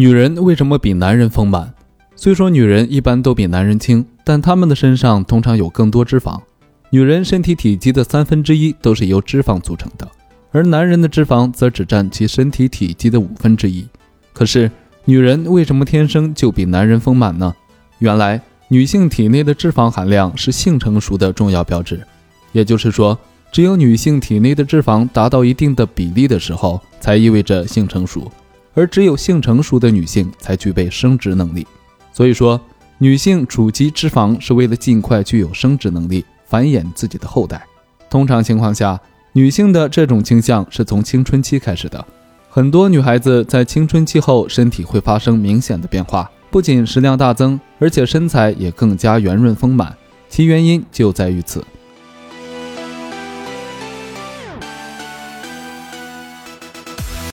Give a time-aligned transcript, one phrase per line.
[0.00, 1.74] 女人为什么比男人丰满？
[2.16, 6.40] 虽说女人一般都比男人轻，但她们的身上通常有更多脂肪。
[6.88, 10.08] 女人身体体积的三分之一都是由脂肪组成的，
[10.52, 13.86] 而男人的脂肪则只占其身体体积的五分之一。
[14.32, 14.70] 可是，
[15.04, 17.54] 女人为什么天生就比男人丰满呢？
[17.98, 22.00] 原来，女性体内的脂肪含量是性成熟的重要标志。
[22.52, 23.18] 也就是说，
[23.52, 28.32] 只有女性体内的脂肪达到一定的比例的时候，才意味着性成熟。
[28.74, 31.66] 而只有性成熟的女性才具备生殖能力。
[32.12, 32.60] 所以说，
[32.98, 37.64] 女性储积脂肪是为了尽快具有生殖能力，繁衍自己的后代。
[38.08, 39.00] 通常情况下，
[39.32, 42.04] 女性的这种倾向是从青春期开始的。
[42.48, 49.96] 很多女孩子在青春期后，身体会发生明显的变化，不仅食量大增，而且身材也更加圆润丰满。
[50.28, 51.64] 其原因就在于此。